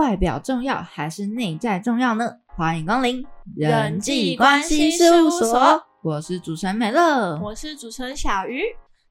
[0.00, 2.38] 外表重要还是内在重要呢？
[2.46, 3.22] 欢迎光临
[3.54, 5.60] 人际关系事务所，
[6.00, 8.62] 我是主持人美乐，我是主持人小鱼。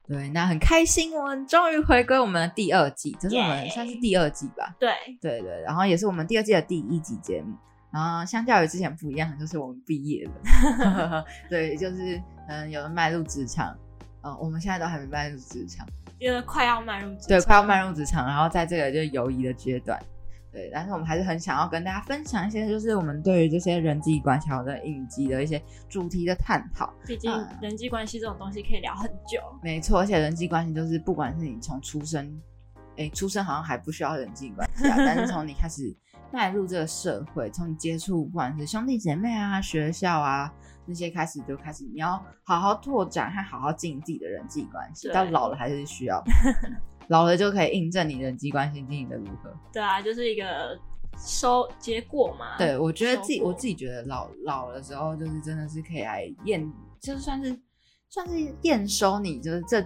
[0.08, 4.74] 对，那很开心，我们终于回归我们的第二季，这是我们算是第二季吧？
[4.80, 4.90] 对，
[5.20, 7.54] 对对，然后也是我们第二季的第一集节目。
[7.92, 13.72] 然后相较于之前不一样，就是我们毕业了， 对，就是嗯，有人迈入职场，
[14.24, 15.86] 嗯，我们现在都还没迈入职场，
[16.18, 19.96] 因为快要迈入对，快要迈入职场，然后在这个就友谊的阶段。
[20.52, 26.92] 对，但是我们还是很想要跟大家分享一些，就是我们对于这些人际关系的应激的一些主题的探讨。
[27.06, 27.32] 毕竟
[27.62, 29.40] 人际关系这种东西可以聊很久。
[29.62, 32.36] 没错，而且人际关系就是不管是你从出生，
[32.96, 35.94] 哎，出生好像还不需要人际关系啊，但是从你开始
[36.32, 40.52] 迈入这个社会，从你接触不管是兄弟姐妹啊、学校啊
[40.84, 46.20] 那些开始，就开始你要好好拓展和好好经营自己的人际关系，到老了还是需要。
[47.10, 49.54] 老了就可以印证你人际关系经营的如何？
[49.72, 50.76] 对啊，就是一个
[51.16, 52.56] 收结果嘛。
[52.58, 57.56] 对，我觉得自己我自己觉得老老的时候，就是真的是可以来验，就算是
[58.08, 59.84] 算是验收你，就是这。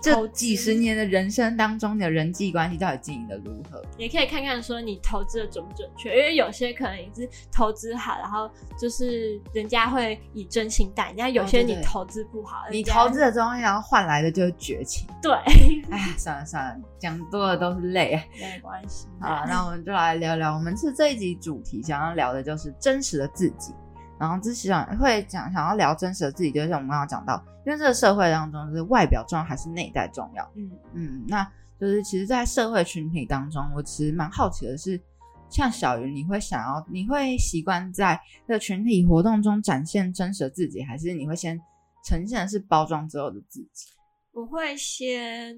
[0.00, 3.82] 这几十年的人生当中，你的人际关系到底经营的如何？
[3.96, 15.06] 也可以看看说你投资的准不准确，因为有些可能你是投资好，然后就是人家会以真情待，人家有些你投资不好，你投资的东西然后换来的就是绝情。
[15.20, 15.32] 对，
[15.90, 18.22] 哎，算了算了，讲多了都是泪。
[18.38, 19.06] 没关系。
[19.20, 23.72] 好，那我们就来聊聊，我们是这一集主题想要聊的就是真实的自己。
[24.18, 30.50] 然后之前会讲想要聊真实的自己，就像我们刚刚讲到，因为这个社会当中是外表重要还是内在重要？
[30.56, 31.44] 嗯嗯，那
[31.78, 35.00] 就是其实，在社会群体当中，我其实蛮好奇的是，
[35.48, 41.60] 像小云，你会想要，你会习惯在这个群体活动中展现真实的自己，还是你会先
[42.04, 43.88] 呈现的是包装之后的自己？
[44.32, 45.56] 我会先，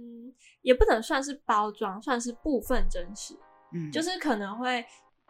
[0.61, 3.35] 也不能算是包装，算是部分真实，
[3.73, 4.85] 嗯，就是可能会。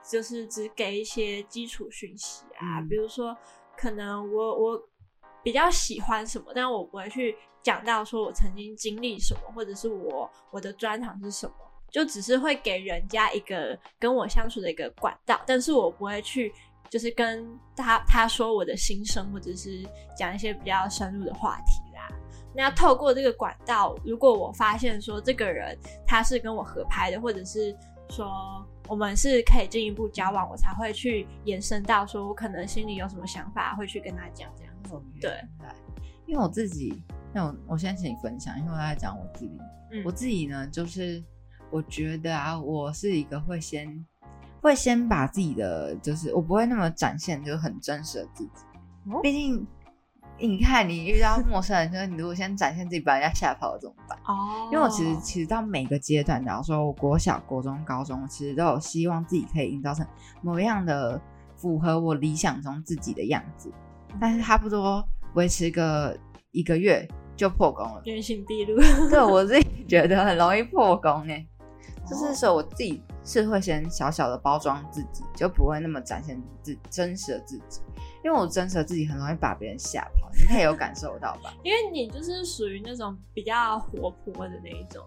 [0.08, 3.36] 就是只给一些基础讯息啊，比如说，
[3.76, 4.82] 可能我我
[5.42, 11.54] 比较喜欢什么，但我不会去讲到说我曾经经历什么，或者是我我的专长是什么，
[11.90, 16.52] 就只是会给人家一个跟我相处的一个管道，但是我不会去
[16.88, 17.46] 就是跟
[17.76, 19.86] 他他说我的心声，或者是
[20.16, 22.08] 讲一些比较深入的话题啦。
[22.52, 27.72] 那透过这个管道，如果我发现说这个人他是跟我合拍的，或者是
[28.10, 28.66] 说。
[28.88, 35.00] 我们是可以进一步交往，我才会去延伸到说，我可能心里有什么想法，会去跟他讲这样子。
[35.20, 35.30] 对，
[36.26, 37.00] 因为我自己，
[37.32, 39.56] 那我我先请你分享，因为我在讲我自己。
[40.04, 41.22] 我自己呢，就是
[41.70, 44.04] 我觉得啊，我是一个会先
[44.60, 48.50] 会先把自己的，就是我不会那么展现，就是很真实的自己。
[49.22, 49.64] 毕竟。
[50.40, 54.18] 你看，你遇到陌生人，就是你如果先展现自己，把人家吓跑了怎么办？
[54.24, 60.06] 哦，因为我其实其实到每个阶段，假如说我国小、国中、高中，其实都有希望自己可以营造成
[60.42, 61.20] 某样的
[61.56, 63.70] 符合我理想中自己的样子，
[64.18, 66.18] 但是差不多维持个
[66.52, 68.76] 一个月就破功了，原形毕露。
[69.10, 71.46] 对我自己觉得很容易破功哎，
[72.08, 77.80] 就是说我自己是会先小小的包装自己，就不会那么展现自真实的自己。
[78.22, 81.54] 因为我真实的自己很容易把别人吓跑，你也有感受到吧？
[81.64, 85.04] 因为你就是属于那种比较活泼的那一种。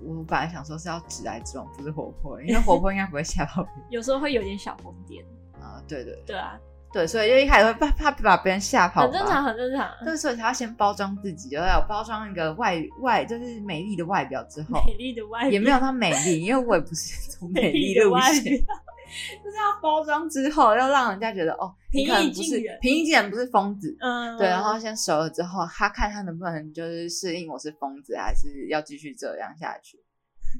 [0.00, 3.84] 我本来想说是要直来直往，不是活泼，因为活泼应该不会吓到别人。
[3.90, 5.22] 有时候会有点小疯癫
[5.62, 6.58] 啊，对对对啊，
[6.92, 9.90] 对，所以就一开始会怕怕把别人吓跑，很正常，很正常。
[10.04, 18.62] 对，所以才要先包装自己，就要包装一个外外，就是美丽的外表之后，美丽的外表也没有他美丽，因为我也不是从美丽的路线。
[19.44, 24.46] 就是要包装之后，要让人家觉得哦，平易近人，平易近人不是疯子，嗯，对。
[24.46, 29.98] 然后先熟了之后，他看他能不能就是适应我是疯子，还是要继续这样下去。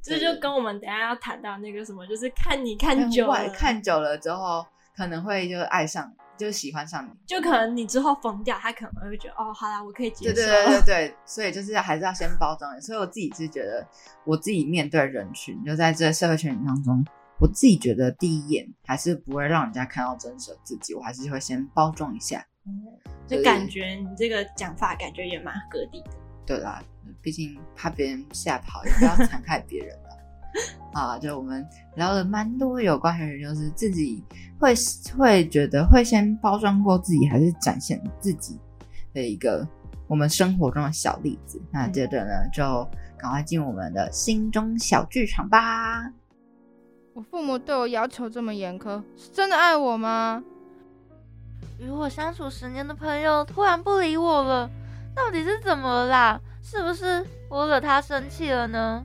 [0.02, 4.66] 这就跟我们等下要谈到那个什么，就是看你看久了，看久了之后，
[4.96, 7.10] 可能会就爱上，就喜欢上你。
[7.26, 10.34] 就可能你之后疯掉，他可能会觉得哦，好啦，我可以接受。
[10.34, 12.80] 对对对对 对，所以就是还是要先包装。
[12.80, 13.86] 所以我自己是觉得，
[14.24, 17.04] 我自己面对人群，就在这社会群当中。
[17.38, 22.44] 我自己觉得第一眼还是不会让人家看到真实的自己，我还是会先包装一下，
[23.26, 26.10] 就感觉你这个讲法感觉也蛮合理的。
[26.46, 26.82] 对啦，
[27.20, 30.10] 毕竟怕别人吓跑，也不要残害别人了。
[30.94, 31.66] 啊，就我们
[31.96, 34.22] 聊了蛮多有关于就是自己
[34.60, 34.72] 会
[35.18, 38.56] 会觉得会先包装过自己，还是展现自己
[39.12, 39.66] 的一个
[40.06, 41.60] 我们生活中的小例子。
[41.72, 42.88] 那接着呢，就
[43.18, 46.12] 赶快进我们的心中小剧场吧。
[47.14, 50.42] 我父母对我要求这么严苛，是真的爱我吗？
[51.78, 54.68] 与我相处十年的朋友突然不理我了，
[55.14, 56.40] 到底是怎么了啦？
[56.60, 59.04] 是不是我惹他生气了呢？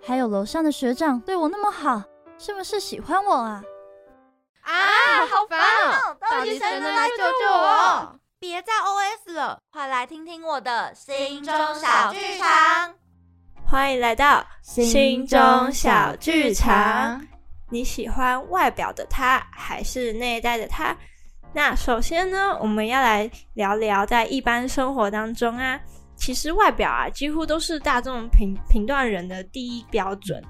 [0.00, 2.02] 还有楼上的学长对我那么好，
[2.38, 3.64] 是不是喜欢我啊？
[4.62, 4.72] 啊，
[5.26, 6.16] 好烦哦！
[6.20, 8.14] 到底谁能来救救我？
[8.38, 12.94] 别再 OS 了，快来听听我的心中小剧场。
[13.72, 17.26] 欢迎来到心中小剧场。
[17.70, 20.94] 你喜欢外表的他，还是内在的他？
[21.54, 25.80] 那首先呢，我们要来聊聊在一般生活当中啊。
[26.14, 30.44] 其实外表啊，几乎都是大众评评断人的第一标准。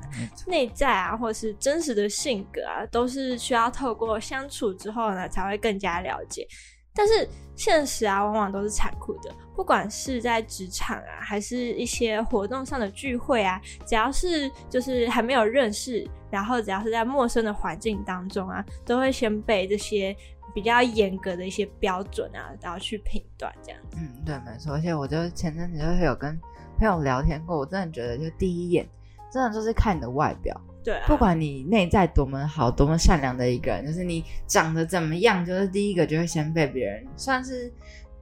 [0.45, 6.45] 内在啊，或是真实的性格啊，都是需要透过相处之后呢，才会更加了解。
[6.95, 9.35] 但是现实啊，往往都是残酷的。
[9.55, 20.17] 不管是在职场啊，还是一些活动上的聚会啊，只要是就是还没有认识，然后只要是在陌生的环境当中啊，都会先被这些。
[20.55, 23.97] 比较严格的一些标准啊，然后去评断这样子。
[23.99, 24.75] 嗯，对，没错。
[24.75, 26.39] 而且我就前阵子就会有跟
[26.79, 28.87] 朋友聊天过，我真的觉得，就第一眼
[29.33, 30.55] 真的就是看你的外表。
[30.85, 37.73] 对，不管你内在多么好、多么善良的一个人，就是你长得怎么样，就是第一个就会先被别人算是，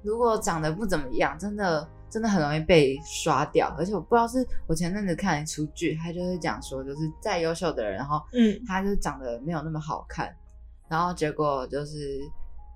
[0.03, 3.75] 如果长得不怎么样，真的真的很容易被刷掉。
[3.79, 10.31] 而且我不知道是我前阵子看了一出剧，他就是讲说，就是再优秀的人，然后嗯，他就长得没有那么好看。
[10.89, 12.21] 然后结果就是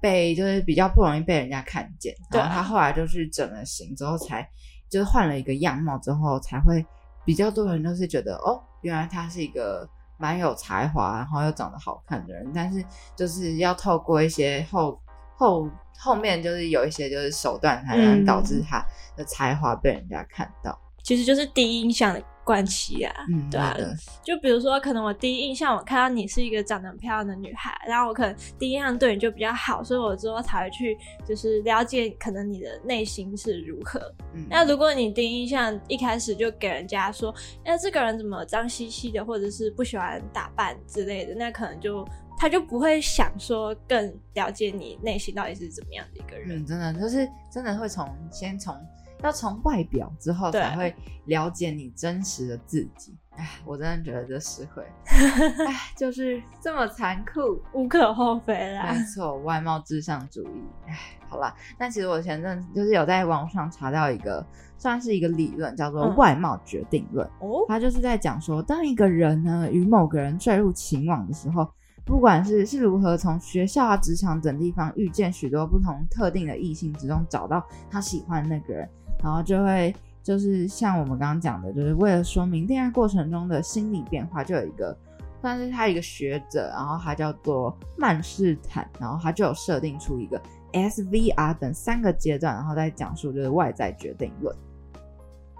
[0.00, 4.48] 被就是比较不容易被人家看见，然后他后来就是整了形之后才
[4.88, 6.86] 就是换了一个样貌之后才会
[7.25, 9.88] 比较多人都是觉得哦，原来他是一个
[10.19, 12.85] 蛮有才华，然后又长得好看的人，但是
[13.17, 15.00] 就是要透过一些后
[15.37, 15.69] 后
[15.99, 18.85] 后面就是有一些就是手段才能导致他
[19.17, 22.23] 的才华被人家看到，其实就是第一印象的。
[22.44, 23.75] 关系啊，嗯，对啊，
[24.23, 30.96] 就比如说，可能我第一印象，我看到你是一个长得很漂亮的女孩，然后我可能第一印象对你就比较好，所以我之后才会去
[31.26, 34.00] 就是了解可能你的内心是如何。
[34.49, 42.06] 那如果你第一印象一开始就给人家说，哎，这个人怎么脏兮兮的，或者是不喜欢打扮之类的，那可能就
[42.37, 46.58] 他就不会想说更了解你内心到底是怎么样的一个人。
[46.58, 48.75] 嗯，真的就是真的会从先从。
[49.22, 50.94] 要从外表之后才会
[51.26, 53.16] 了解你真实的自己。
[53.37, 54.84] 哎，我真的觉得这是会，
[55.66, 58.93] 哎，就是这么残酷，无可厚非啦。
[58.93, 60.62] 没错，外貌至上主义。
[60.87, 60.96] 哎，
[61.28, 64.46] 好啦，但其实我前阵就是有在网上查到一个，
[64.78, 67.26] 算是一个理论，叫做外貌决定论。
[67.40, 71.69] 哦，他就是在讲说，当一个人呢与某个人坠入情网的时候，
[72.05, 78.88] 不管是是如何从学校啊、职场等地方遇见许多不同特定的异性之中找到他喜欢那个人。
[79.25, 84.94] 然后就会就是像我们刚刚讲的，就是为了说明恋爱过程中的心理变化，就有一个
[85.41, 90.41] 算是他一个学者，然后他叫做曼士坦，然后他就有设定出一个
[90.75, 94.55] S V R 等三个阶段，然后再讲述就是外在决定论。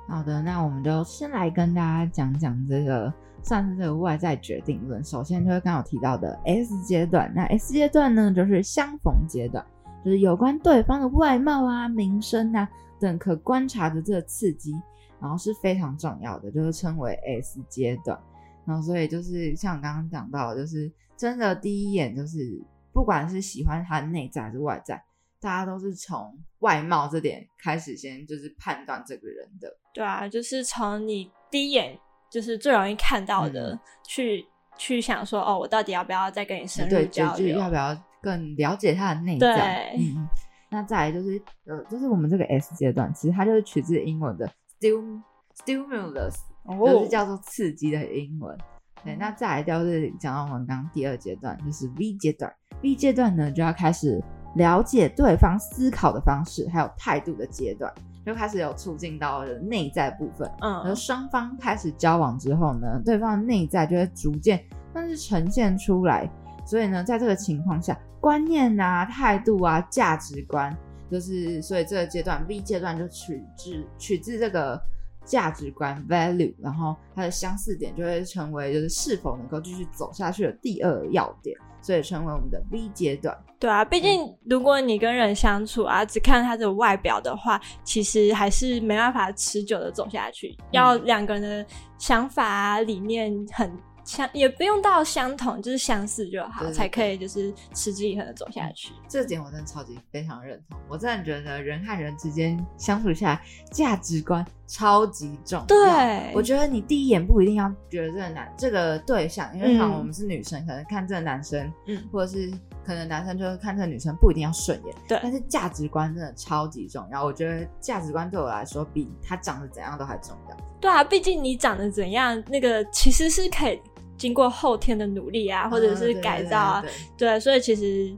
[0.06, 3.10] 好的，那我们就先来跟大家讲讲这个
[3.43, 5.02] 算是这个外在决定论。
[5.02, 9.64] 首先就是刚刚提到的 S 阶段，那 S 阶段呢就是相逢阶段，
[10.04, 12.68] 就是有关对方的外貌啊、名声啊。
[13.00, 14.72] 等可观察的这个刺激，
[15.20, 18.18] 然后是非常重要的，就是称为 S 阶段。
[18.64, 22.62] 然后所以就是像刚刚讲到，就是真的第一眼就是
[22.94, 25.04] 不管是喜欢他的内在还是外在，
[25.38, 29.68] 大家都是从外貌这点开始先就是判断这个人的。
[29.92, 31.98] 对啊，就是从你第一眼
[32.30, 34.46] 就是最容易看到的去
[34.78, 37.58] 去想说，哦，我到底要不要再跟你深入交流？
[37.58, 39.94] 要不要更了解他的内在？
[39.98, 40.26] 嗯。
[40.70, 44.50] 那再来就是，呃，就是我们这个 S 阶段，其实它就是取自英文的
[44.81, 46.34] stimulus，
[46.66, 48.58] 就是叫做刺激的英文。
[49.04, 52.52] 对，那再来就是讲到我们刚刚第二阶段，就是 V 阶段。
[52.82, 54.20] V 阶段呢，就要开始
[54.56, 57.93] 了解对方思考的方式还有态度的阶段，
[58.26, 60.50] 就开始有促进到内在部分。
[60.60, 66.28] 嗯，而双方开始交往之后呢，对方的内在就会逐渐但是呈现出来。
[66.64, 67.98] 所以呢，在这个情况下。
[68.20, 70.74] 观念啊，态度啊，价值观，
[71.10, 74.80] 就是所以这个阶段 V 阶段就取自取自这个
[75.26, 83.36] 价值观 value，然后它的相似点就会成为就是是否能够继续走下去的第二要点，所以成为我们的 V 阶段。
[83.58, 91.66] 对啊，毕竟如果你跟人相处啊，只看他的外表的话，其实还是没办法持久的走下去，要两个人的
[91.98, 93.70] 想法啊理念很。
[94.05, 98.93] 相也不用到相同，就是相似就好，才可以就是持之以恒的走下去。
[99.08, 100.79] 这点我真的超级非常认同。
[100.89, 105.65] 我真的觉得人和人之间相处下来，价值观超级重要。
[105.67, 112.53] 对，我觉得你第一眼不一定要觉得这个男这个对象，因为像我们是女生，可能看这个男生，嗯，或者是
[112.84, 114.94] 可能男生就是看这个女生不一定要顺眼。
[115.08, 117.25] 对，但是价值观真的超级重要。
[117.25, 120.56] 我觉得价值观对我来说，比他长得怎样都还重要。
[120.79, 123.81] 对啊，毕竟你长得怎样，那个其实是可以。
[124.16, 126.84] 经过后天的努力啊，或者是改造啊，
[127.16, 128.16] 对，所以其实。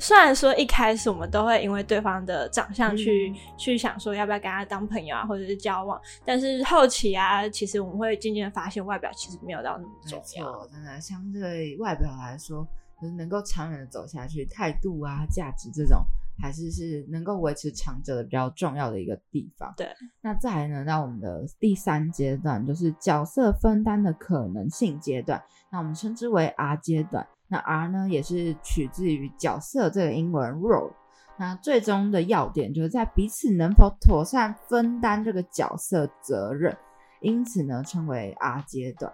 [0.00, 10.66] 虽然说一开始我们都会因为对方的长相去去想说要不要跟他当朋友啊，或者是交往，但是后期啊，其实我们会渐渐发现外表其实没有到那么重要。
[10.66, 12.66] 真的，相对外表来说，
[13.00, 16.04] 就是能够长远的走下去，态度啊、价值这种，
[16.40, 19.72] 还是是能够维持长久的比较重要的一个地方。
[19.76, 19.88] 对，
[20.20, 27.26] 那再来呢，到我们的第三阶段，就是角色分担的可能性阶段，那我们称之为 R 阶段。
[27.46, 30.92] 那 R 呢，也是取自于角色这个英文 role。
[31.36, 36.76] 那最终的要点就是在彼此能否妥善分担这个角色责任，
[37.20, 39.12] 因此呢，称为 R 阶段。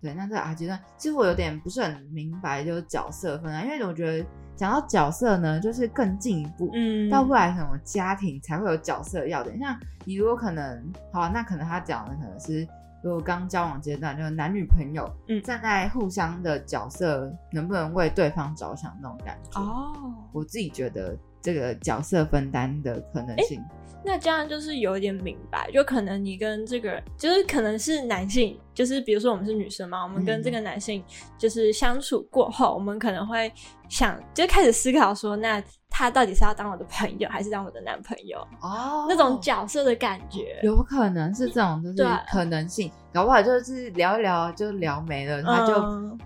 [0.00, 4.26] 对，那这个 R 阶段，其实我有点不是很明白，就是角色分啊，因为我觉得
[4.56, 9.58] 讲到角色呢，就是更进一步，嗯，到未来什么家庭才会有角色要点。
[9.58, 12.66] 像你如果可能，好，那可能他讲的可能是。
[13.02, 19.58] 如果刚交往阶段，就是男女朋友，嗯，站在互相的角色，能不能为对方着想那种感觉？
[19.58, 19.90] 哦，
[20.32, 23.64] 我自己觉得这个角色分担的可能性。
[24.04, 31.04] 那这样就是有一点明白，就可能你跟这个，就是可能是男性，就是比如说我们是女生嘛，我们跟这个男性
[31.38, 33.52] 就是相处过后，我们可能会
[33.88, 35.62] 想，就开始思考说，那。
[35.90, 38.38] 他到底是要当我的朋友，还是当我的男朋友？
[38.60, 42.90] 哦，那种角色的感觉，有可能是这种，就是可能性。
[43.12, 45.74] 搞不好就是聊一聊就聊没了，他就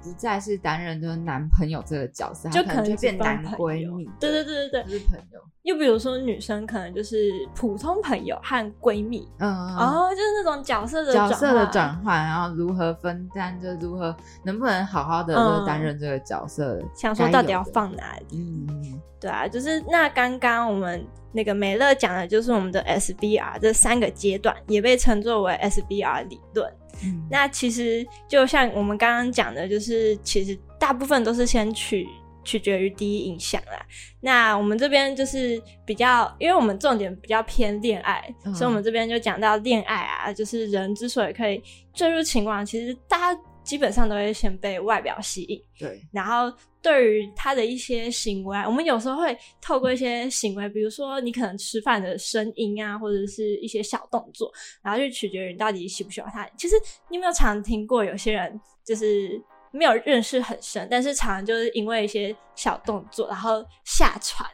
[0.02, 4.04] 不再是担任就是男朋友这个角色，就可能就变男闺蜜。
[4.20, 5.40] 对对对对对，是朋友。
[5.62, 18.36] 又比如说女生可能就是普通朋友和闺蜜，嗯，哦，就是那种角色的角色的转换，然后如何分担，就如何能不能好好的就担任这个角色，想说到底要放哪里？
[18.36, 26.68] 嗯，对啊，就是那刚刚我们那个美乐讲的就是我们的 SBR 这三个阶段，也被称作为 SBR 理论。
[27.04, 32.06] 嗯那其实就像我们刚刚讲的，就是其实大部分都是先取。
[32.46, 33.86] 取决于第一印象啦。
[34.20, 38.22] 那我们这边就是比较，因为我们重点比较偏恋爱，
[38.54, 41.62] 所以我们这边就讲到恋爱啊，就是人之所以可以
[41.94, 45.60] 坠入情网，其实大家基本上都会先被外表吸引。
[45.78, 46.00] 对。
[46.12, 54.52] 然后对于他的一些行为，我们有时候会透过一些行为，比如说你可能吃饭的声音啊，或者是一些小动作，
[54.82, 56.48] 然后去取决于你到底喜不喜欢他。
[56.56, 56.76] 其实
[57.08, 59.42] 你有没有常听过有些人就是。
[59.76, 64.48] 没有认识很深，但是常常就是因为一些小动作，然后下船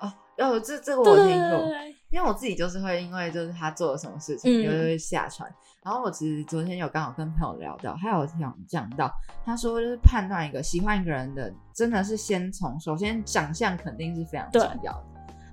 [0.00, 0.10] 哦。
[0.38, 1.70] 哦，这这个我听过，
[2.10, 5.46] 因为我自己就是会因为就是他做了什么事情，就会下船。
[5.84, 9.12] 然后我其实昨天有刚好跟朋友聊到，还有讲讲到，
[9.44, 15.04] 他说就是判断一个喜欢一个人的，真的是先从首先长相肯定是非常重要的。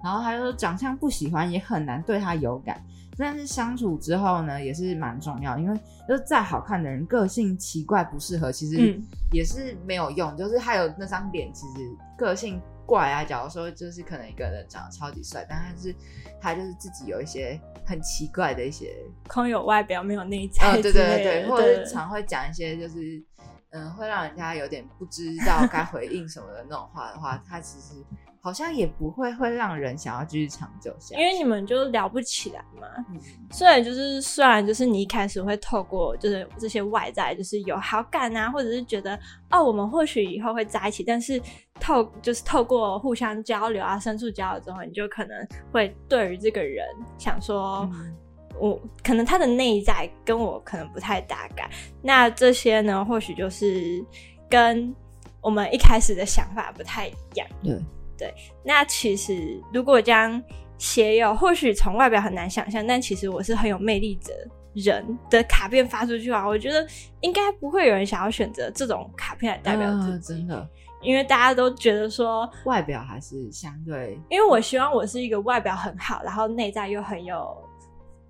[0.03, 2.79] 然后他说长相不喜欢也很难对他有感。
[3.17, 8.97] 但是相处之后呢，也是蛮重要，因为就是再好看的人，个性奇怪不适合，其实
[9.33, 10.37] 也是没有用。
[10.37, 13.23] 就是还有那张脸，其实个性怪啊。
[13.23, 15.95] 假如说就是可能一个人长得超级帅，但他是
[16.41, 18.95] 他就是自己有一些很奇怪的一些，
[19.27, 23.23] 空有外表没有内在，对对对，或者是常会讲一些就是
[23.69, 28.03] 嗯，会让人家有点不知道该回应什么的那种话的话，他其实。
[28.41, 32.87] 好像也不会会让人想要继续长久下去，因为你们就聊不起来嘛。
[33.51, 39.19] 虽然就是虽然就是你一开始会透过就是这些外在，就是有好感啊，或者是觉得
[39.51, 41.41] 哦，我们或许以后会在一起，但是
[41.81, 46.85] 透就是透过互相交流啊，深处交流之后，你就可能会对于这个人
[47.17, 47.89] 想说，
[48.57, 51.69] 我可能他的内在跟我可能不太搭嘎。
[52.01, 54.01] 那这些呢，或许就是
[54.49, 54.95] 跟
[55.41, 57.45] 我们一开始的想法不太一样。
[57.61, 57.77] 对。
[58.19, 58.33] 对，
[58.63, 60.43] 那其实如果将
[60.77, 64.33] 写有，或许从外表很难想象，但其实我是很有魅力的
[64.73, 66.87] 人的卡片发出去啊，我觉得
[67.21, 70.69] 应该不会有人想要选择这种卡片来代表自己，真的，
[71.01, 77.57] 因为大家都觉得说外表还是相对，因为我希望我是一个外表很好，然后内在又很有，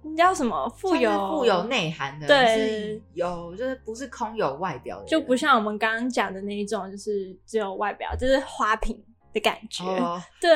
[0.01, 0.67] 你知道什么？
[0.69, 8.99] 富有富有内涵的，对，有就是不是空有外表的，就不像我们刚刚讲的那一种，就是只有外表，就是花瓶。
[9.33, 9.83] 的感觉，
[10.41, 10.51] 对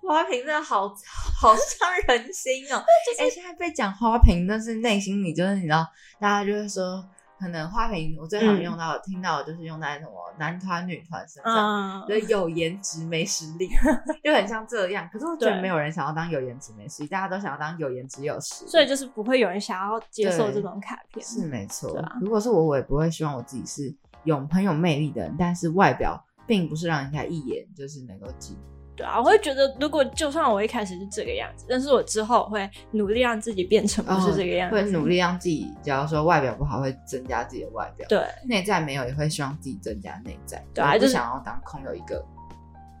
[0.00, 2.82] 花瓶真的好好伤人心哦。
[3.18, 5.86] 哎，现在被讲花瓶，但是内心里就是你知道，
[6.20, 7.04] 大家就会说，
[7.38, 13.68] 可能花瓶我最常用到、听到的就是用在什么男团、女团身上，就有颜值没实力，
[14.22, 15.08] 就很像这样。
[15.12, 21.26] 可是我觉得没有人想要当有颜值没实力，大家都想要当有颜值有实力，所以就是不会有人想要接受这种卡片。
[21.26, 26.24] 是没错，如果是我，我也不会希望我自己是有很有魅力的人，但是外表。
[26.46, 28.56] 并不是让人家一眼就是能够记。
[28.94, 42.24] 对啊，我会觉得，如果就算我一开始是这个样子，但是我之后会努力让自己变成不是这个样子，会努力让自己，假如说外表不好，会增加自己的外表，对，内在没有也会希望自己增加内在，对啊，就想要当空有一个。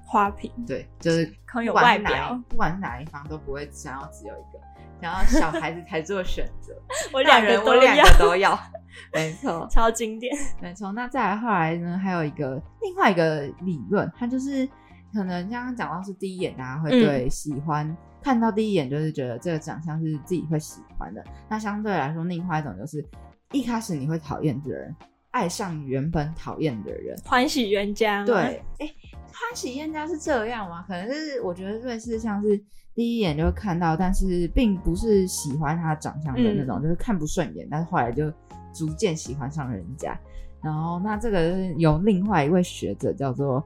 [0.04, 4.60] 花瓶，对，就是空有外表，不管是哪一方都不会想要只有一个，
[5.02, 6.72] 想要小孩子才做选择，
[7.12, 8.58] 我两人我两个都要，
[9.12, 10.32] 没错，超经典，
[10.62, 10.92] 没错。
[10.92, 14.68] 那再来后来呢，还有一个另外一个理论，它就是。
[15.14, 21.22] 可能刚刚讲到是第一眼，大家会对喜欢看到第一眼就是觉得这个长相是自己会喜欢的。
[21.50, 23.06] 那相对来说，另外一种就是
[23.50, 24.96] 一开始你会讨厌的人，
[25.30, 28.24] 爱上原本讨厌的人，欢喜冤家。
[28.24, 28.90] 对，哎，
[29.26, 30.82] 欢喜冤家是这样吗？
[30.88, 32.58] 可能是我觉得类似像是
[32.94, 38.32] 第一眼就会看到，但是并不是喜欢他长相的那种，就是看不顺眼，但是后来就
[38.72, 40.18] 逐渐喜欢上人家。
[40.62, 43.64] 然后那这个有另外一位学者叫做。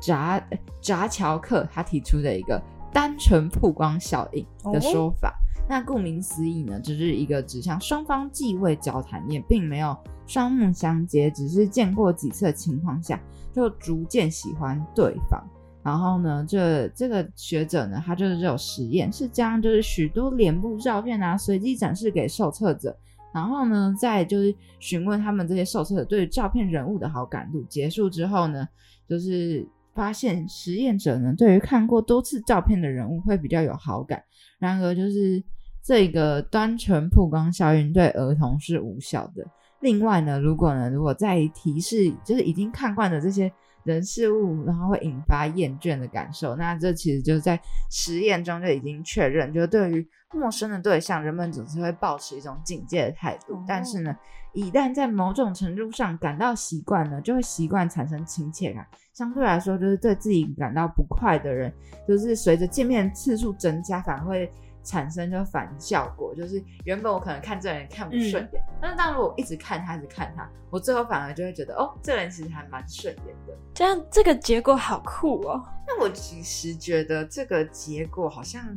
[0.00, 0.40] 扎
[0.80, 2.62] 扎乔克他提出的一个
[2.92, 5.34] 单纯曝光效应的说法，
[5.68, 13.18] 那顾名思义呢，就是一个指向双方既未交谈，也并没有双目相接，只是见过几次的情况下，
[13.52, 15.44] 就逐渐喜欢对方。
[15.84, 22.96] 然后呢，这这个学者呢，他就是这种实验，是将就是许多脸部照片啊，随机展示给受测者，
[23.34, 27.64] 然后呢，再就是询问他们这些受测者对照片人物的好感度。
[27.64, 28.68] 结束之后呢？
[29.08, 34.22] 就是发现实验者呢，对于看过多次照片的人物会比较有好感。
[34.60, 35.42] 然而，就是
[35.82, 39.44] 这个单纯曝光效应对儿童是无效的。
[39.80, 43.52] 另外呢，如果呢，如果在提示就是已经看惯的这些。
[43.84, 46.54] 人事物，然后会引发厌倦的感受。
[46.56, 47.60] 那这其实就是在
[47.90, 53.62] 实验中就已经确认，就对于陌生的对象，人们总是会保持一种警戒的态度。
[53.66, 54.16] 但是呢，
[54.52, 58.86] 一旦在某种程度上感到习惯呢，就会习惯产生亲切感。
[59.12, 61.72] 相对来说，就是对自己感到不快的人，
[62.08, 64.50] 就是随着见面次数增加，反而会。
[64.84, 73.56] 产生就反效果，就是原本我可能看这人看不顺眼，但是当如果一直看他，一直看他，我最后反而就会觉得，哦，这人其实还蛮顺眼的。
[73.74, 75.62] 这样这个结果好酷哦。
[75.86, 78.76] 那我其实觉得这个结果好像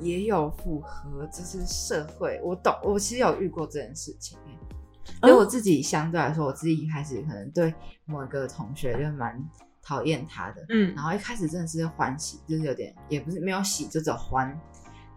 [0.00, 2.40] 也有符合，就是社会。
[2.42, 4.38] 我懂，我其实有遇过这件事情。
[5.20, 7.72] 所以我自己相对来说，我自己一开始可能对
[8.04, 9.42] 某一个同学就蛮
[9.82, 14.54] 讨厌他的，嗯，然后一开始真的是欢喜，就是有点也不是没有喜，就只有欢。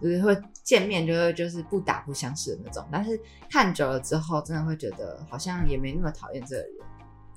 [0.01, 6.71] 就是会见面就会就是不打不相识的那种，但是看久了之后，真的会觉得好像也没那么讨厌这个人，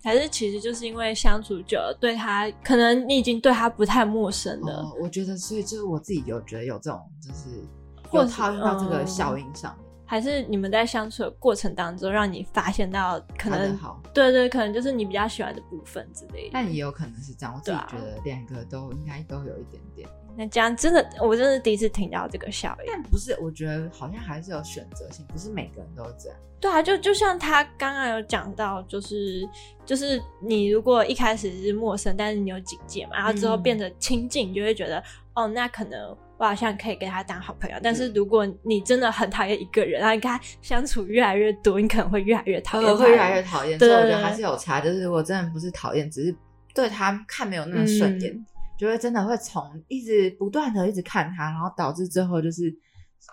[0.02, 4.92] 还是其实就是因为相处久了，对他可能你已经对他不太陌生了。
[5.00, 7.62] 我觉得，所以就是我自己有觉得有这种，就是
[8.08, 16.50] 或套用到这个效应上面，还是你们在相处的过程当中，让你发现到可能好，对对，可能就是你比较喜欢的部分之类的。
[16.52, 20.08] 但也有可能是这样，我自己觉得两个都应该都有一点点。
[20.36, 22.92] 那这样真的，我真的第一次听到这个效应。
[22.92, 26.38] 但不是，我觉得好像还是有选择性，不是每个人都这样。
[26.60, 29.48] 对啊，就就像他刚刚有讲到，就是
[29.84, 35.00] 就是你如果一开始是陌生，但是你有警戒嘛，然后之后变得亲近，你就会觉得
[35.34, 37.76] 哦，那可能我好像可以跟他当好朋友。
[37.82, 43.78] 但是如果你真的很讨厌一个人，然后跟他相处越来越多，你可能会越来越讨厌，会越来越讨厌。
[43.78, 46.36] 所以我觉得还是有差，就是我真的不是讨厌，只是
[46.74, 48.46] 对他看没有那么顺眼。
[48.76, 52.74] 就会真的会从一直不断的一直看他，然后导致最后就是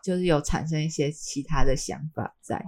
[0.04, 2.63] 就是有产生一些其他的想法在。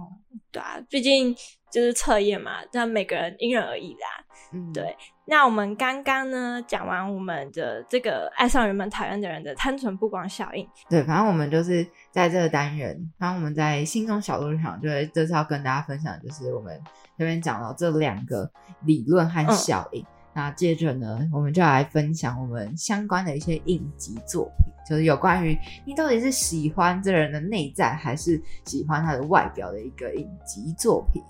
[0.50, 1.32] 对啊，毕竟
[1.70, 4.08] 就是测验嘛，但每个人因人而异啦。
[4.54, 4.96] 嗯，对。
[5.26, 10.68] 那我们刚刚呢讲完我们的这个爱上人们讨厌的人的单纯不光效应。
[10.88, 16.80] 对，反正我们就是在这个单元，然后我们在心中小路上，就是这次要跟大家分享，就是我们
[17.18, 18.48] 这边讲到这两个
[18.84, 20.04] 理论和效应。
[20.36, 31.22] 那接着呢，我们就来分享我们相关的一些影集作品，就是有关于你到底是喜欢这人的内在，还是喜欢他的外表的一个影集作品。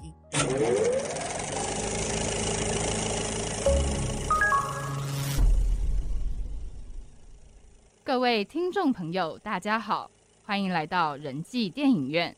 [8.04, 10.10] 各位听众朋友，大家好，
[10.44, 12.36] 欢迎来到人际电影院。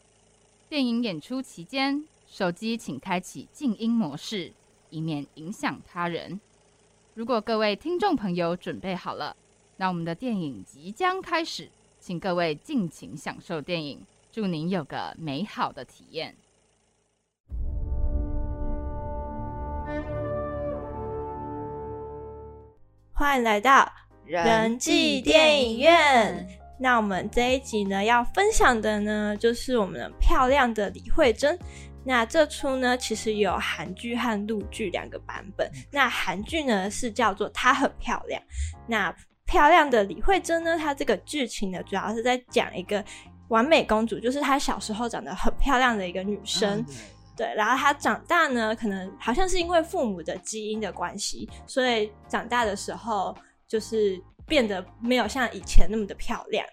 [0.68, 4.52] 电影演出期间，手机请开启静音模式，
[4.90, 6.40] 以免影响他人。
[7.14, 9.36] 如果各位听众朋友准备好了，
[9.76, 14.00] 那我们的电影即将开始，请各位尽情享受电影，
[14.30, 16.36] 祝您有个美好的体验。
[23.12, 23.90] 欢迎来到
[24.26, 26.46] 人际电影院。
[26.78, 31.58] 那我们这一集呢，要分享的呢，就是我们的漂亮的李慧珍。
[32.04, 35.70] 那这出呢，其实有韩剧和陆剧两个版本。
[35.90, 38.40] 那韩剧呢是叫做《她很漂亮》，
[38.86, 39.14] 那
[39.46, 43.02] 漂亮的李慧珍呢，她这个剧情呢，主要是在讲一个
[43.48, 46.84] 完美公主，就是她小时候长得很漂亮的一个女生。
[47.36, 53.36] 对，然后她长大呢，可能好像是因为父母的基因的关系，所以长大的时候
[53.68, 56.66] 就是变得没有像以前那么的漂亮。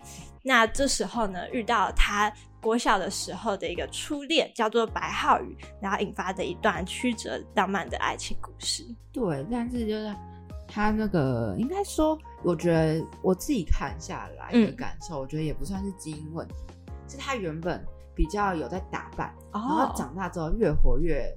[0.44, 8.84] 那这时候呢，遇到他国小的时候的一个初恋，叫做白浩宇，然后引发的一段曲折浪漫的爱情故事。
[9.12, 10.16] 对，但是就是
[10.68, 16.56] 他那个，应该说，我觉得我自己看下来的感受，我觉得也不算是基因问题，
[17.08, 17.84] 是他原本。
[18.16, 21.28] 比较有在打扮，然后长大之后越活越，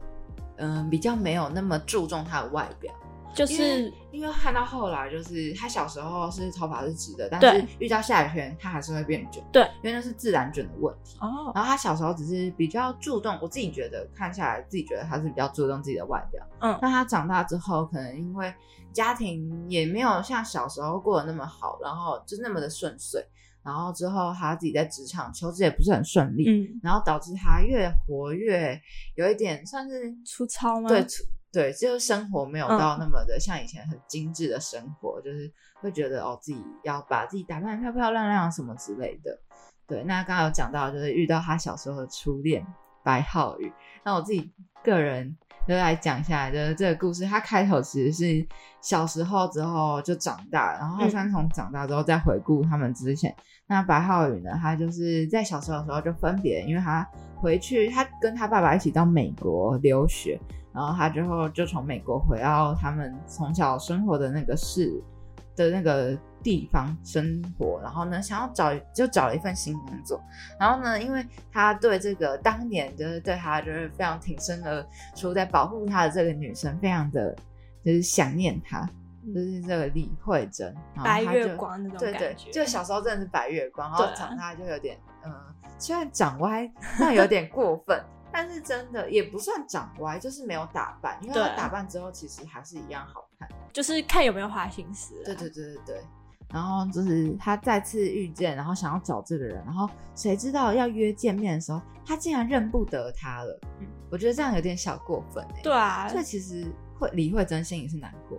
[0.58, 2.92] 嗯，比较没有那么注重他的外表，
[3.36, 11.16] 就是因为看到后来，就是他小时候是头发是直的，但是遇到下雨天他还是会变卷，对，因为那是自然卷的问题。
[11.20, 18.52] 哦，然后他小时候只是比较注重，我自己觉得看下来自己觉得他是比较注重自己的外表，嗯，那他长大之后可能因为
[18.92, 23.22] 家庭也没有像小时候过得那么好，然后就那么的顺遂。
[23.62, 28.80] 然后之后他自己在职场求职也不是很顺利，嗯，然后导致他越活越
[29.16, 30.88] 有一点算是粗糙吗？
[30.88, 31.04] 对，
[31.52, 39.38] 对，就是生活没有到那么的像以前很精致的生活，就是会觉得哦自己要把自己打扮漂漂亮亮什么之类的。
[39.86, 42.66] 对，那刚刚有讲到就是遇到他小时候的初恋
[43.02, 43.72] 白浩宇，
[44.04, 45.36] 那我自己个人。
[45.68, 47.24] 就来讲一下，就是这个故事。
[47.24, 48.46] 他开头其实是
[48.80, 53.34] 小时候之后就长大，然后好像从长大之后再回顾他们之前。
[53.66, 60.40] 那白浩宇呢，他就是在小时候的时候就分别，因为他回去，他跟他爸爸一起到美国留学，
[60.72, 64.92] 然后他之后就从美国回到他们从小生活的那个市
[65.54, 66.16] 的那个。
[66.42, 70.22] 地方生活，然后呢，想要找就找了一份新工作，
[70.60, 77.34] 然后呢，因为他对这个当年就是对他就是非常挺身而出，在保护他的这个女生，非常的
[77.84, 78.88] 就是想念他，
[79.34, 85.32] 就是这个李慧珍，白月光那种感觉，就小时候真的是白月光，然后长大就有点嗯，
[85.78, 96.04] 虽然长歪，但有点过分， 但是真的也不算长歪，就是没有打扮，因为他打扮之后其实还是一样好看，就是看有没有花心思，对对对对对。
[96.48, 103.58] 然后就是他再次遇见，然后想要找这个人，然后谁知道要约见面的时候，他竟然认不得他了。
[103.80, 105.60] 嗯，我觉得这样有点小过分哎。
[105.60, 106.64] 对啊，所以其实
[107.00, 108.38] 会李慧珍心里是难过。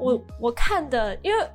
[0.00, 1.50] 我我看的，因为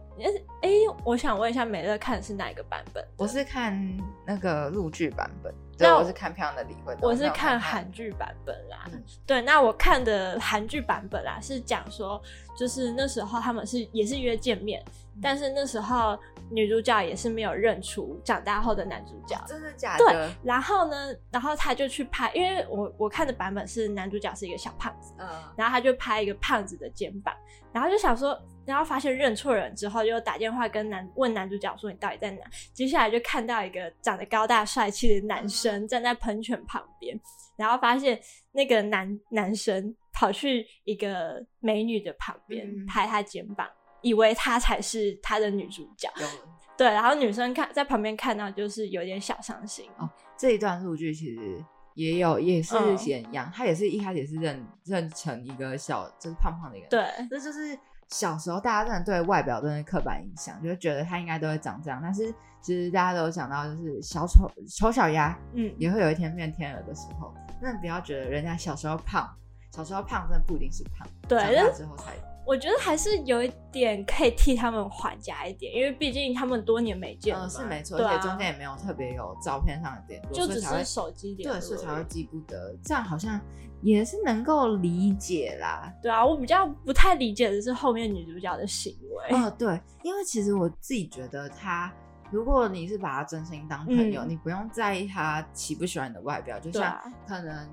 [0.65, 0.71] 哎，
[1.03, 3.05] 我想问一下美乐看的是哪一个版本？
[3.17, 3.79] 我是看
[4.25, 5.53] 那个陆剧版本。
[5.77, 6.97] 对，我是看漂亮的李慧。
[7.01, 8.89] 我是看韩剧版本啦。
[9.27, 12.19] 对，那我看的韩剧版本啦，是讲说，
[12.57, 14.83] 就是那时候他们是也是约见面。
[15.21, 16.17] 但是那时候
[16.49, 20.05] 女主角也是没有认出长大后的男主角，真的假的？
[20.05, 27.33] 对，然后呢，然后他就去拍，因为我我看的版本是男主角是一个小胖子，嗯，然后他就拍一个胖子的肩膀，
[27.71, 32.41] 然后就想说，然后发现认错人之后，就打电话跟男问男主角说你到底在哪？
[32.73, 37.19] 接下来就看到一个长得高大帅气的男生站在喷泉旁边，
[37.55, 38.19] 然后发现
[38.51, 43.67] 那个男男生跑去一个美女的旁边拍他肩膀。
[44.01, 46.07] 以为她才是他的女主角，
[46.77, 50.07] 对，然后女生看在旁边看到就是有点小伤心哦。
[50.37, 51.65] 这一段数据其实
[51.95, 52.75] 也有，也是
[53.07, 57.75] 演一样，他也是一开始也是认认成一个小，就是胖胖的一个，对，这就是
[58.09, 61.99] 小时候大家真的对外表真的刻板印象，就觉得他应该都会长这样。
[62.01, 67.33] 但是其实大家都有讲到，就是小丑丑小鸭，嗯，也会有一天变天鹅的时候。
[67.61, 69.29] 那不要觉得人家小时候胖，
[69.71, 72.13] 小时候胖真的不一定是胖，对，长大之后才。
[72.45, 77.49] 我觉得还是有一点可以替他们缓夹一点，因为毕竟他们多年没见了。
[77.49, 82.75] 是没错，而且中间也没有特别有照片上的联络，就只是手机联对，所以才会记不得。
[82.83, 83.41] 这样好像
[83.81, 85.91] 也是能够理解啦。
[86.03, 89.35] 对啊，我比较不太理解的是后面女主角的行为。
[89.35, 91.91] 哦，对，因为其实我自己觉得她，
[92.31, 96.95] 如果你是把她真心当朋友，你不用在意她喜不喜欢你的外表，就像
[97.27, 97.67] 可能。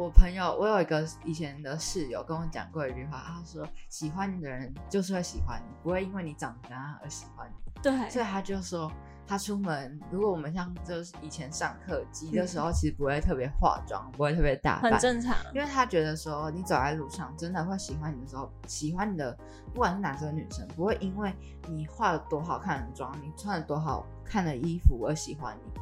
[0.00, 8.90] 我朋友，我有一个以前的室友跟我讲过一句话，他说：“喜欢你的人就是会喜欢你，不会因为你长得怎样而喜欢你。”对，所以他就说，
[9.26, 15.36] 他出门，如果我们像就是以前上课急的时候，其实不会特别化妆，不会特别打扮，很正常。
[15.52, 19.36] 因为他觉得说，你走在路上，真的会喜欢你的时候，喜欢你的，
[19.74, 21.30] 不管是男生女生，不会因为
[21.68, 25.80] 你化了多好看的妆，你穿了多好看的衣服而喜欢你，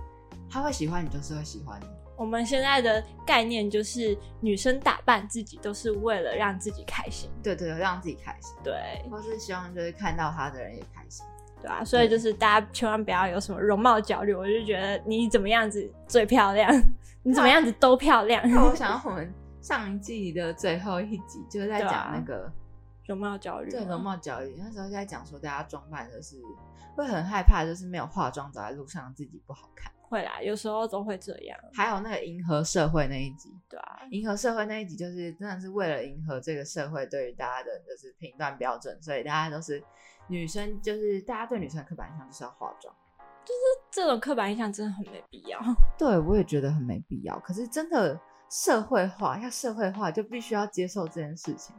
[0.50, 1.86] 他会喜欢你，就是会喜欢你。
[2.18, 8.74] 我们现在的概念就是，女生打扮自己都是为了让自己开心，对对，让自己开心，对，
[9.08, 11.24] 或是希望就是看到她的人也开心，
[11.62, 16.68] 对啊，所以就是大家千万不要有什么容貌焦虑，我就觉得你怎么样子最漂亮，
[17.22, 18.42] 你怎么样子都漂亮。
[18.64, 22.50] 我 想要我们上一季的最后一集就是在讲那个
[23.06, 24.56] 容貌焦虑，对容貌焦虑。
[24.58, 26.36] 那时候在讲说，大家装扮就是
[26.96, 29.92] 会很害怕，就是没有化妆走在路上自己不好看。
[30.08, 31.58] 会啦，有时候都会这样。
[31.72, 39.82] 还有那个迎合社会那一集，对啊，迎合社会那一集就是真的是为了迎合这个社会对于大家的就是评断标准，所以大家都是
[40.26, 42.94] 女生，就是大家对女生的刻板印象就是要化妆，
[43.44, 45.60] 就是这种刻板印象真的很没必要。
[45.98, 47.38] 对，我也觉得很没必要。
[47.40, 48.18] 可是真的
[48.48, 51.74] 社会化要社会化，就必须要接受这件事情。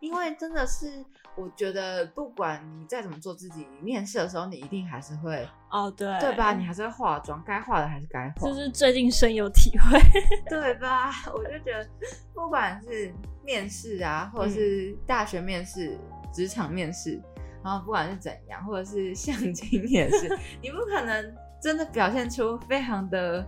[0.00, 1.04] 因为真的是，
[1.36, 6.52] 我觉得不管你再怎么做自己，面试的时候你一定还是会哦，对对吧？
[6.52, 8.48] 你还是会化妆，该化的还是该化。
[8.48, 9.98] 就是最近深有体会，
[10.48, 11.10] 对吧？
[11.34, 11.88] 我就觉得，
[12.34, 13.12] 不管是
[13.44, 15.98] 面试啊，或者是大学面试、
[16.32, 17.20] 职场面试，
[17.64, 20.28] 然后不管是怎样，或者是相亲也是，
[20.60, 23.42] 你不可能真的表现出非常的、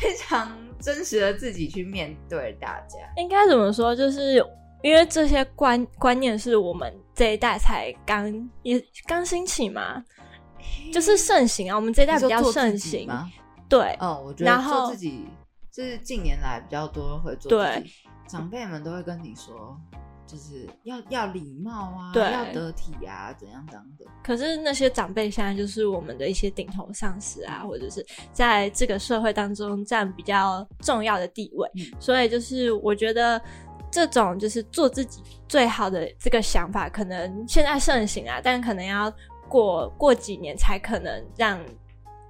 [0.00, 2.96] 非常真实的自己去面对大家。
[3.16, 3.94] 应该怎么说？
[3.94, 4.42] 就是。
[4.82, 10.04] 因为这些观观念是我们这一代才刚也刚兴起嘛，
[10.92, 11.76] 就是盛行啊。
[11.76, 13.08] 我们这一代比较盛行，
[13.68, 15.24] 对，哦，我觉得做自己
[15.70, 17.48] 就是近年来比较多会做。
[17.48, 17.84] 对，
[18.26, 19.78] 长辈们都会跟你说，
[20.26, 24.04] 就是要要礼貌啊，对，要得体啊，怎样怎样的。
[24.24, 33.40] 可是那些长辈现在就是我们的一些顶头上司啊，或者是在这个社会当中占比较重要的地位，所以就是我觉得。
[33.92, 39.12] 这种就是做自己最好的这个想法，可能现在盛行啊，但可能要
[39.48, 41.60] 过过几年才可能让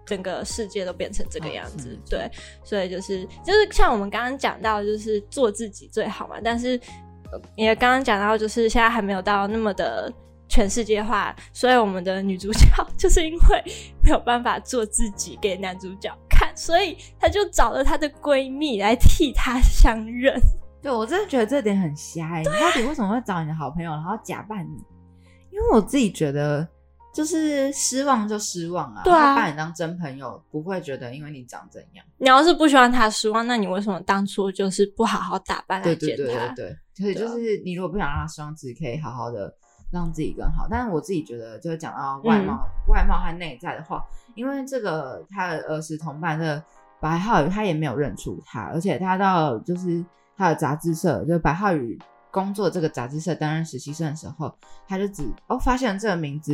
[0.04, 1.96] 整个世界都变成这个样子。
[2.10, 2.28] 对，
[2.64, 6.36] 所以就是就是像我们刚刚讲到，就是做自己最好嘛。
[6.42, 6.78] 但是
[7.54, 10.12] 也刚刚讲到，就是现在还没有到那么的
[10.48, 12.66] 全世界化，所以我们的女主角
[12.98, 13.64] 就是因为
[14.02, 20.36] 没有办法做自己给男主角看，所以她就找了她的闺蜜来替她相认。
[20.82, 22.38] 对，我真的觉得这点很瞎。
[22.38, 24.84] 你到底为什么会找你的好朋友，然后假扮你？
[25.50, 26.66] 因为我自己觉得，
[27.14, 29.02] 就是失望就失望啊。
[29.04, 32.04] 对啊，把你当真朋友，不会觉得因为你长怎样。
[32.18, 36.16] 你要是不喜欢他失望，那你为什么当初就是不好好打扮来见他？
[36.16, 39.54] 对对对对，所以就是你如果不想让他失望，自己可以好好的
[39.92, 40.66] 让自己更好。
[40.68, 44.02] 但是我自己觉得，就是讲到外貌、外貌和内在的话，
[44.34, 46.60] 因为这个他的儿时同伴的
[46.98, 50.04] 白浩宇，他也没有认出他，而且他到就是。
[50.36, 51.98] 他的杂志社，就是白浩宇
[52.30, 54.54] 工作这个杂志社担任实习生的时候，
[54.88, 56.52] 他就只哦发现这个名字，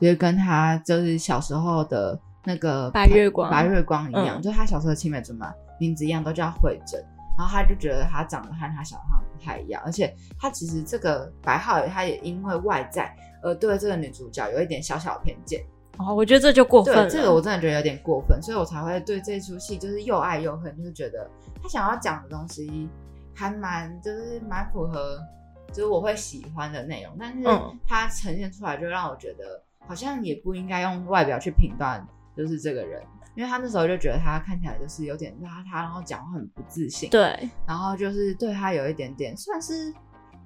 [0.00, 7.04] 就是跟他就是小时候的那个白月光白月光一样，就他小时候的青梅竹马名字一样，都叫慧珍。
[7.38, 15.62] 然后他就觉得他长得和他小时候不太一样，而且他其实这个白浩宇他也因为外在而对这个女主角有一点小小的偏见。
[15.98, 21.28] 哦，我觉得这就过分了，这个我真的觉得有点过分，所以我才会对这出戏就是又爱又恨，就是觉得
[21.62, 22.88] 他想要讲的东西。
[23.36, 25.20] 还蛮就是蛮符合，
[25.68, 27.44] 就是我会喜欢的内容，但是
[27.86, 32.02] 它呈现出来就让我觉得好像也不应该用外表去评断，
[32.34, 33.02] 就是这个人，
[33.34, 39.92] 因为他那时候就觉得他看起来就是有点邋遢，然后讲话很不自信，对，然后就是对他有一点点算是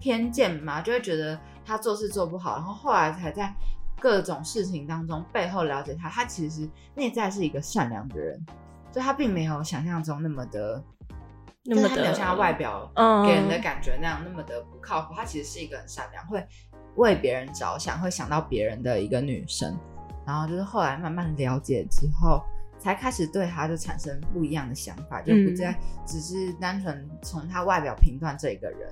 [0.00, 3.54] 偏见嘛，就会觉得他做事做不好，然后后来才在
[4.00, 8.44] 各种事情当中背后了解他，他其实内在是一个善良的人，
[8.90, 10.82] 所以他并没有想象中那么的。
[11.64, 12.90] 那么他没有像他外表
[13.26, 15.14] 给人的感觉那样那么的不靠谱。
[15.14, 16.44] 她其实是一个很善良，会
[16.96, 19.76] 为别人着想，会想到别人的一个女生。
[20.26, 22.42] 然后就是后来慢慢了解之后，
[22.78, 28.90] 才开始对她就产生不一样的想法，就不再只是单纯从她外表评断这个人。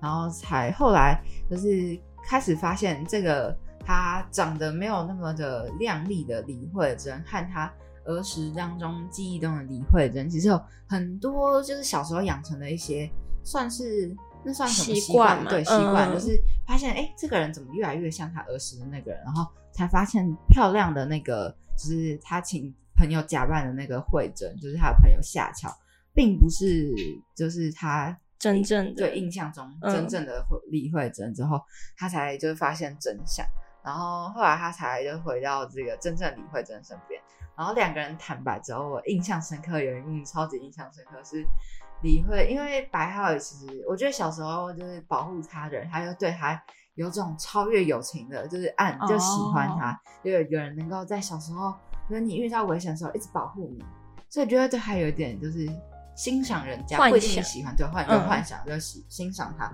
[0.00, 7.72] 然后才后来就是开始发现，这个她长得没有那么的靓丽的李慧珍和她。
[8.08, 13.08] 儿时当中记忆中的李慧珍，其实有很多就是小时候养成的一些，
[13.44, 15.44] 算是那算什么习惯？
[15.46, 25.70] 对，习惯就是发现哎，这个人怎么越来越像他儿时的那个人，然后才发现漂亮的那个，就是他请朋友假扮的那个慧珍，就是他的朋友夏乔，
[26.14, 26.90] 并不是
[27.34, 31.60] 就是他真正的对印象中真正的李慧珍之后，
[31.94, 33.44] 他才就是发现真相，
[33.84, 37.20] 然后后来他才就回到这个真正李慧珍身边。
[37.58, 41.44] 然后两个人坦白之后，我印象深刻，有一幕超级印象深刻是
[42.02, 46.62] 李慧，因为白浩宇其实我觉得小时候就是保护他的人，他就对他
[46.94, 51.74] 有种超越友情的，就是爱就喜欢他，就有有人能够在小时候，
[52.08, 53.84] 就是你遇到危险的时候一直保护你，
[54.28, 55.68] 所以觉得对他有一点就是
[56.14, 59.68] 欣赏人家，不一定喜欢，对幻有幻想，就喜欣赏他。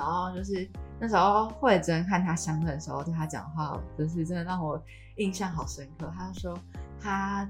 [0.00, 4.82] 然后就是那时候慧珍看他相认的时候，对他讲话，就是真的让我
[5.16, 6.10] 印象好深刻。
[6.16, 6.58] 他说。
[7.02, 7.48] 他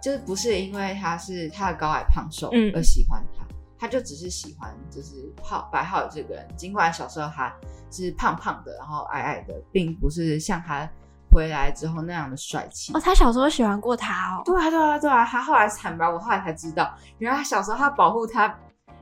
[0.00, 3.44] 就是不是因为他是他的高矮胖瘦而喜欢他，
[3.78, 7.52] 他就只是喜欢就是浩白浩宇这个人，尽管小时候他
[7.90, 10.88] 是胖胖的，然后矮矮的，并不是像他
[11.30, 12.94] 回来之后那样的帅气。
[12.94, 14.42] 哦，他小时候喜欢过他哦。
[14.46, 18.58] 对啊，对啊，对啊，他后来惨白，我后来才知道，原来他小时候他保护他。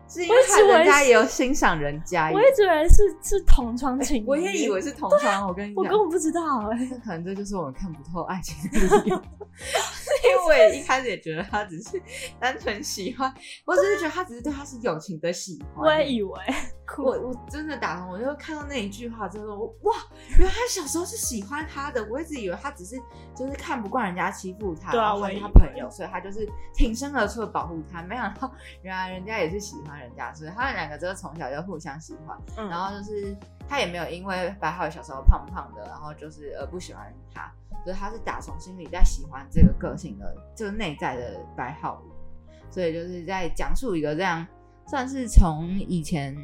[0.09, 0.37] 是因为
[0.69, 5.47] 人家也有欣赏人家，我一直以为是是同窗情，我也以为是同窗。
[5.49, 6.41] 我跟你讲，我根本不知道
[6.71, 9.17] 哎，可能这就是我们看不透爱情的 理由。
[10.25, 12.01] 因为我也一开始也觉得他只是
[12.39, 13.33] 单纯喜欢，
[13.65, 15.87] 我只是觉得他只是对他是友情的喜欢。
[15.87, 16.39] 我也以为，
[16.99, 19.95] 我我真的打通，我就看到那一句话之后，哇，
[20.39, 22.05] 原来他小时候是喜欢他的。
[22.11, 22.97] 我一直以为他只是
[23.35, 28.03] 就是看不惯人家欺负他，对啊，我他朋友，所以他就是挺身而出的保护他。
[28.03, 28.51] 没想到
[28.83, 32.39] 原来人家也是喜欢人家，所以他们两个就是从小就互相喜欢。
[32.69, 33.37] 然后就是
[33.69, 37.53] 他也没有因为白浩宇小时候胖胖的，然后就是而不喜欢他。
[37.85, 42.11] 所以他是打从心里在喜欢这个个性的，就是内在的白浩宇，
[42.71, 44.45] 所以就是在讲述一个这样，
[44.89, 46.35] 算是从以前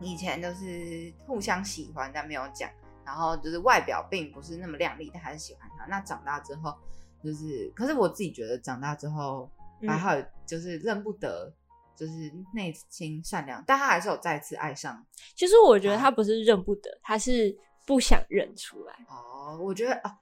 [0.00, 2.70] 以前就是互相喜欢但没有讲，
[3.04, 5.84] 然后就是外表并不是那么靓丽，但还是喜欢他。
[5.86, 6.74] 那长大之后，
[7.22, 9.50] 就是可是我自己觉得长大之后，
[9.86, 11.52] 白浩宇就是认不得，
[11.96, 15.04] 就是内心善良，但他还是有再次爱上。
[15.34, 17.56] 其实我觉得他不是认不得，他是
[17.86, 18.94] 不想认出来。
[19.08, 20.18] 哦，我觉得啊。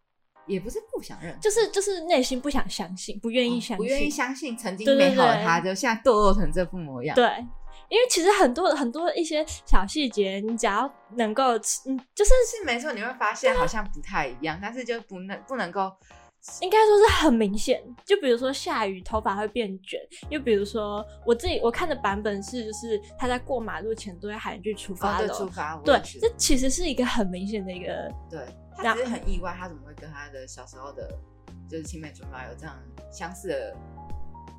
[0.47, 7.17] 也不是不想认，就是就是内心不想相信，不愿意相信，不愿意相信曾经美好的他，就现在堕落成这副模样。
[7.17, 7.45] 对，
[7.89, 11.53] 因为其实很多很多一些小细节，你只要能够，
[11.87, 15.93] 嗯，就是是没错，你会发现好像不太一样，但是就不能不能够，
[16.61, 17.83] 应该说是很明显。
[18.05, 25.77] 就比如说下雨头发会变卷，又比如说我自己我看的版本是，就是他在过马路前都会喊一句出发了，出发。
[25.85, 28.41] 对，这其实是一个很明显的一个对。
[28.79, 31.09] 他只是很意外，他怎么会跟他的小时候的，
[31.67, 32.77] 就是青梅竹马有这样
[33.11, 33.75] 相似的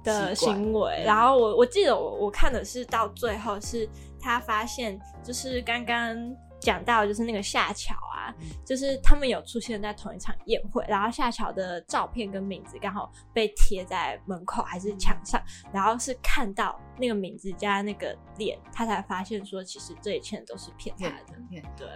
[0.08, 1.04] 的行为。
[1.06, 3.88] 然后我我记得我我看的是到最后是
[4.20, 6.18] 他发现，就是刚刚
[6.60, 8.34] 讲到就是那个夏乔啊，
[8.66, 15.42] 就是他们有出现在同一场宴会，然后夏乔的照片跟名字刚好被贴在门口还是墙上，
[15.72, 21.88] 然后是看到那个名字加那个脸，他才发现说其实这一切都是骗他的，对。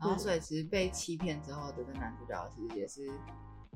[0.00, 3.10] 然后，所以其实被欺骗之后的这个男主角其实也是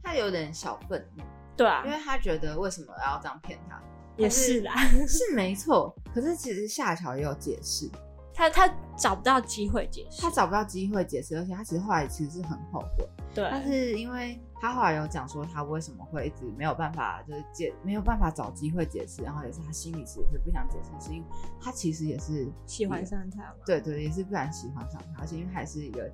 [0.02, 1.22] 他有点小愤怒，
[1.56, 3.80] 对啊，因为他觉得为什么要这样骗他？
[4.16, 4.74] 也是啦，
[5.08, 5.94] 是没错。
[6.14, 7.90] 可是其实夏乔也有解释。
[8.34, 13.06] 他他找不到机会解释，他找不到机会解释，而且他其实后来其实是很后悔。
[13.34, 21.26] 对，但是因为他后来有讲说他为什么会一直没有办法，就是解没有办法找机会解释，然后也是他心里其实是不想解释，是因为
[21.60, 23.54] 他其实也是喜欢上他。
[23.66, 26.10] 对对，也是不然喜欢上他，而且因为还是一个，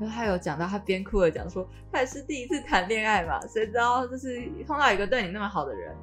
[0.00, 5.94] 因为他有讲到他边哭的讲说他也是第一次谈恋爱嘛，谁知道就是碰到一个对你那么好的人。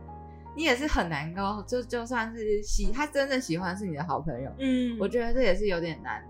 [0.56, 6.24] 你也是很难够，就就算是喜他真正喜欢是你的好朋友，嗯，我觉得这也是有点难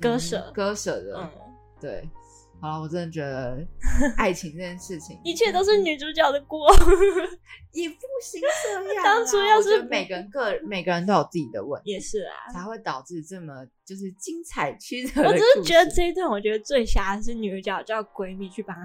[0.00, 1.30] 割舍割舍的，嗯，
[1.80, 2.08] 对，
[2.60, 3.58] 好了，我真的觉得
[4.16, 6.68] 爱情这件事情，一切都是女主角的锅，
[7.72, 9.02] 也不行这样。
[9.04, 15.22] 当初要是每个人个每个人都有自己的问题，也是啊，才会导致这么就是精彩曲折。
[15.22, 18.82] 我只是觉得这一段，我觉得最瞎的是女主角叫闺蜜去帮她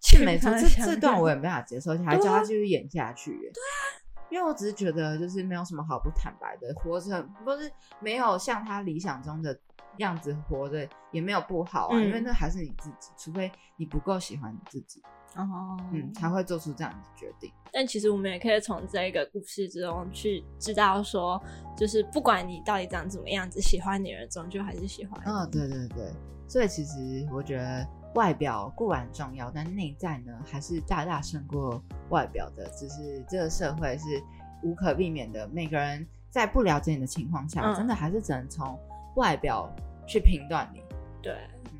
[0.00, 3.30] 去，没错，这这段我也没法接受，而且还叫她继续演下去。
[3.30, 4.00] 对啊。
[4.30, 7.70] 因为我只是觉得，就是没有什么好不坦白的，活着不是
[8.00, 9.54] 没有像他理想中的
[9.98, 12.00] 样子活着，也没有不好啊。
[12.00, 15.02] 因为那还是你自己，除非你不够喜欢你自己，
[15.36, 17.52] 哦，嗯，才会做出这样的决定。
[17.72, 21.42] 但其实我们也可以从这个故事之中去知道，说
[21.76, 25.20] 就是不管你到底长怎么样子，喜欢你的人终究还是喜欢。
[25.24, 26.12] 嗯，对对对。
[26.48, 27.86] 所以其实我觉得。
[28.14, 32.68] 外表固然重要，但内在呢，还是大大胜过外表的。
[32.68, 34.22] 只是这个社会是
[34.62, 38.78] 无可避免的，每个人在不了解你的情况下，真的还是只能从
[39.16, 39.68] 外表
[40.06, 40.82] 去评断你。
[41.22, 41.32] 对，
[41.72, 41.78] 嗯，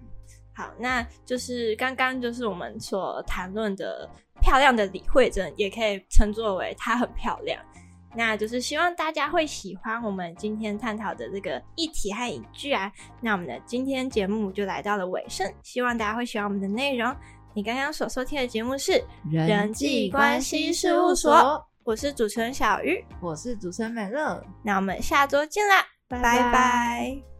[0.55, 4.09] 好，那就是刚刚就是我们所谈论的
[4.41, 7.61] 漂亮的李慧珍，也可以称作为她很漂亮。
[8.15, 12.93] 那就是希望大家会喜欢我们今天探讨的这个议题和影剧啊。
[13.23, 17.15] 那我们的今天节目就来到了尾声，希望大家会喜欢我们的内容。
[17.55, 24.45] 你刚刚所收听的节目是人际关系事务所，我是主持人小鱼，我是主持人美乐。
[24.63, 25.83] 那我们下周见啦，
[26.21, 27.32] 拜拜。